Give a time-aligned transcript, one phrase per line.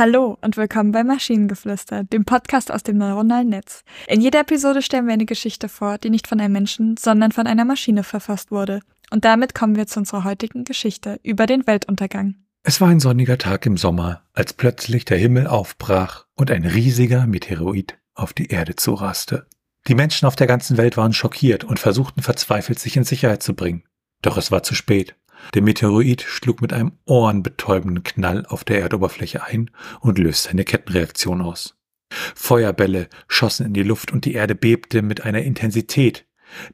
[0.00, 3.84] Hallo und willkommen bei Maschinengeflüster, dem Podcast aus dem neuronalen Netz.
[4.08, 7.46] In jeder Episode stellen wir eine Geschichte vor, die nicht von einem Menschen, sondern von
[7.46, 8.80] einer Maschine verfasst wurde.
[9.10, 12.36] Und damit kommen wir zu unserer heutigen Geschichte über den Weltuntergang.
[12.62, 17.26] Es war ein sonniger Tag im Sommer, als plötzlich der Himmel aufbrach und ein riesiger
[17.26, 19.48] Meteoroid auf die Erde zuraste.
[19.86, 23.54] Die Menschen auf der ganzen Welt waren schockiert und versuchten verzweifelt, sich in Sicherheit zu
[23.54, 23.84] bringen.
[24.22, 25.14] Doch es war zu spät.
[25.54, 31.40] Der Meteoroid schlug mit einem ohrenbetäubenden Knall auf der Erdoberfläche ein und löste eine Kettenreaktion
[31.40, 31.76] aus.
[32.10, 36.26] Feuerbälle schossen in die Luft und die Erde bebte mit einer Intensität,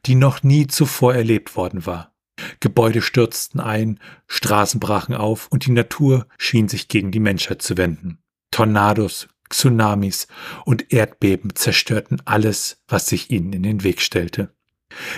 [0.07, 2.15] die noch nie zuvor erlebt worden war.
[2.61, 7.77] Gebäude stürzten ein, Straßen brachen auf und die Natur schien sich gegen die Menschheit zu
[7.77, 8.19] wenden.
[8.51, 10.27] Tornados, Tsunamis
[10.65, 14.56] und Erdbeben zerstörten alles, was sich ihnen in den Weg stellte.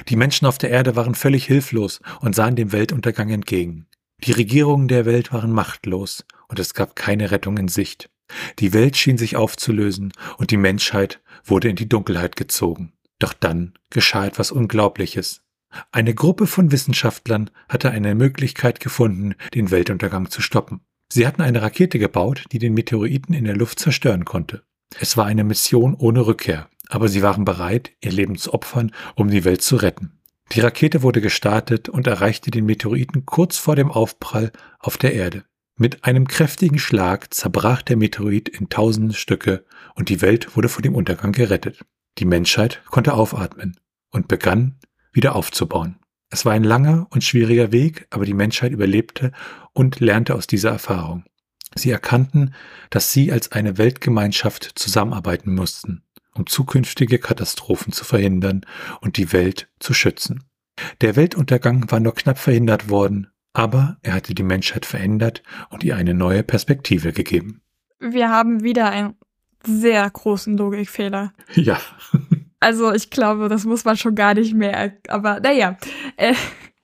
[0.09, 3.87] Die Menschen auf der Erde waren völlig hilflos und sahen dem Weltuntergang entgegen.
[4.25, 8.11] Die Regierungen der Welt waren machtlos und es gab keine Rettung in Sicht.
[8.59, 12.93] Die Welt schien sich aufzulösen und die Menschheit wurde in die Dunkelheit gezogen.
[13.19, 15.43] Doch dann geschah etwas Unglaubliches.
[15.93, 20.81] Eine Gruppe von Wissenschaftlern hatte eine Möglichkeit gefunden, den Weltuntergang zu stoppen.
[21.11, 24.63] Sie hatten eine Rakete gebaut, die den Meteoriten in der Luft zerstören konnte.
[24.99, 29.31] Es war eine Mission ohne Rückkehr aber sie waren bereit, ihr Leben zu opfern, um
[29.31, 30.19] die Welt zu retten.
[30.53, 35.45] Die Rakete wurde gestartet und erreichte den Meteoriten kurz vor dem Aufprall auf der Erde.
[35.77, 39.65] Mit einem kräftigen Schlag zerbrach der Meteorit in tausende Stücke
[39.95, 41.85] und die Welt wurde vor dem Untergang gerettet.
[42.19, 43.79] Die Menschheit konnte aufatmen
[44.11, 44.81] und begann
[45.13, 45.99] wieder aufzubauen.
[46.31, 49.33] Es war ein langer und schwieriger Weg, aber die Menschheit überlebte
[49.73, 51.25] und lernte aus dieser Erfahrung.
[51.75, 52.55] Sie erkannten,
[52.91, 56.03] dass sie als eine Weltgemeinschaft zusammenarbeiten mussten
[56.39, 58.63] um zukünftige Katastrophen zu verhindern
[59.01, 60.45] und die Welt zu schützen.
[61.01, 65.97] Der Weltuntergang war nur knapp verhindert worden, aber er hatte die Menschheit verändert und ihr
[65.97, 67.63] eine neue Perspektive gegeben.
[67.99, 69.17] Wir haben wieder einen
[69.67, 71.33] sehr großen Logikfehler.
[71.55, 71.81] Ja.
[72.61, 75.77] Also ich glaube, das muss man schon gar nicht mehr, aber naja.
[76.17, 76.35] Äh.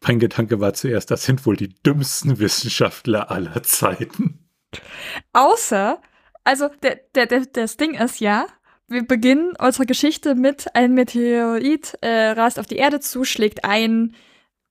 [0.06, 4.46] Mein Gedanke war zuerst, das sind wohl die dümmsten Wissenschaftler aller Zeiten.
[5.32, 6.00] Außer,
[6.44, 8.46] also der, der, der, das Ding ist ja,
[8.88, 14.14] wir beginnen unsere Geschichte mit ein Meteorit äh, rast auf die Erde zu, schlägt ein,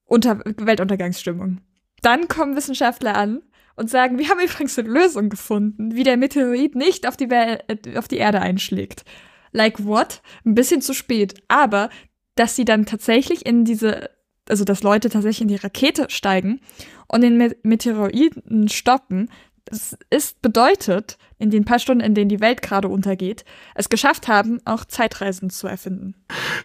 [0.05, 1.61] unter Weltuntergangsstimmung.
[2.01, 3.41] Dann kommen Wissenschaftler an
[3.75, 7.63] und sagen, wir haben übrigens eine Lösung gefunden, wie der Meteorit nicht auf die, Wel
[7.67, 9.03] äh, auf die Erde einschlägt.
[9.51, 10.21] Like what?
[10.45, 11.43] Ein bisschen zu spät.
[11.47, 11.89] Aber,
[12.35, 14.09] dass sie dann tatsächlich in diese,
[14.49, 16.59] also dass Leute tatsächlich in die Rakete steigen
[17.07, 19.29] und den Meteoriten stoppen,
[19.65, 24.27] das ist bedeutet, in den paar Stunden, in denen die Welt gerade untergeht, es geschafft
[24.27, 26.15] haben, auch Zeitreisen zu erfinden.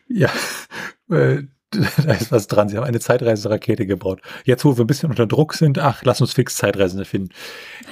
[0.09, 0.31] Ja,
[1.11, 2.69] äh, da ist was dran.
[2.69, 4.23] Sie haben eine Zeitreiserakete gebaut.
[4.45, 7.31] Jetzt, wo wir ein bisschen unter Druck sind, ach, lass uns fix Zeitreisen erfinden.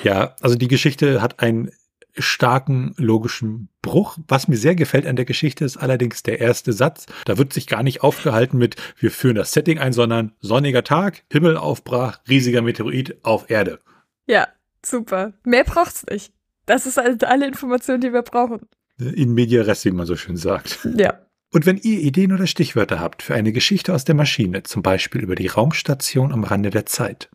[0.02, 1.70] Ja, also die Geschichte hat einen
[2.18, 4.18] starken logischen Bruch.
[4.28, 7.04] Was mir sehr gefällt an der Geschichte ist allerdings der erste Satz.
[7.26, 11.24] Da wird sich gar nicht aufgehalten mit, wir führen das Setting ein, sondern sonniger Tag,
[11.30, 13.80] Himmel aufbrach, riesiger Meteorit auf Erde.
[14.26, 14.48] Ja,
[14.86, 15.32] Super.
[15.44, 16.32] Mehr braucht's nicht.
[16.66, 18.60] Das ist halt alle Informationen, die wir brauchen.
[18.98, 20.88] In media res, wie man so schön sagt.
[20.96, 21.20] Ja.
[21.52, 25.22] Und wenn ihr Ideen oder Stichwörter habt für eine Geschichte aus der Maschine, zum Beispiel
[25.22, 27.30] über die Raumstation am Rande der Zeit,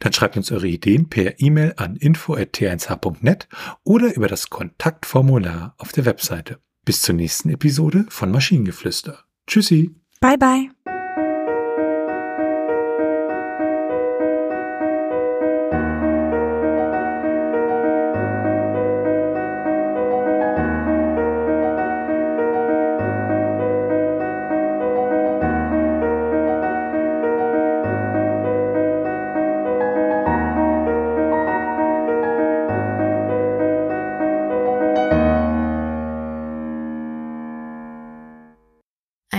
[0.00, 3.48] dann schreibt uns eure Ideen per E-Mail an info.t1h.net
[3.84, 6.58] oder über das Kontaktformular auf der Webseite.
[6.84, 9.24] Bis zur nächsten Episode von Maschinengeflüster.
[9.46, 9.94] Tschüssi.
[10.20, 10.70] Bye bye.